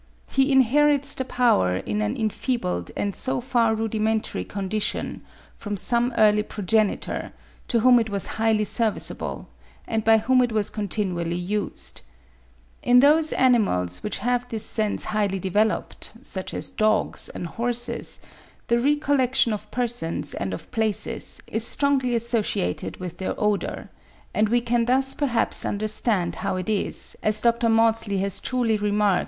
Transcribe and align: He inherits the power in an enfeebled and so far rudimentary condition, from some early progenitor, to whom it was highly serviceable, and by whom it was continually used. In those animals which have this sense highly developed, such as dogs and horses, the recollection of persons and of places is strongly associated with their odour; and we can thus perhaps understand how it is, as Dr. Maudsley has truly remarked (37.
He 0.31 0.51
inherits 0.51 1.13
the 1.13 1.25
power 1.25 1.77
in 1.77 2.01
an 2.01 2.17
enfeebled 2.17 2.89
and 2.97 3.15
so 3.15 3.39
far 3.39 3.75
rudimentary 3.75 4.43
condition, 4.43 5.21
from 5.55 5.77
some 5.77 6.11
early 6.17 6.41
progenitor, 6.41 7.33
to 7.67 7.81
whom 7.81 7.99
it 7.99 8.09
was 8.09 8.25
highly 8.41 8.63
serviceable, 8.63 9.47
and 9.87 10.03
by 10.03 10.17
whom 10.17 10.41
it 10.41 10.51
was 10.51 10.71
continually 10.71 11.35
used. 11.37 12.01
In 12.81 12.99
those 12.99 13.31
animals 13.33 14.01
which 14.01 14.17
have 14.17 14.49
this 14.49 14.65
sense 14.65 15.03
highly 15.03 15.37
developed, 15.37 16.13
such 16.23 16.51
as 16.55 16.71
dogs 16.71 17.29
and 17.29 17.45
horses, 17.45 18.19
the 18.69 18.79
recollection 18.79 19.53
of 19.53 19.69
persons 19.69 20.33
and 20.33 20.51
of 20.51 20.71
places 20.71 21.43
is 21.45 21.63
strongly 21.63 22.15
associated 22.15 22.97
with 22.97 23.19
their 23.19 23.35
odour; 23.39 23.91
and 24.33 24.49
we 24.49 24.61
can 24.61 24.85
thus 24.85 25.13
perhaps 25.13 25.63
understand 25.63 26.37
how 26.41 26.55
it 26.55 26.69
is, 26.69 27.15
as 27.21 27.39
Dr. 27.41 27.69
Maudsley 27.69 28.17
has 28.17 28.41
truly 28.41 28.77
remarked 28.77 29.17
(37. 29.17 29.19